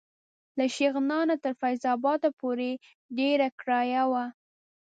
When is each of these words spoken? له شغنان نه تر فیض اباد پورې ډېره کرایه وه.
له 0.57 0.65
شغنان 0.75 1.25
نه 1.29 1.35
تر 1.43 1.53
فیض 1.61 1.81
اباد 1.95 2.21
پورې 2.39 2.69
ډېره 3.17 3.47
کرایه 3.59 4.03
وه. 4.11 4.25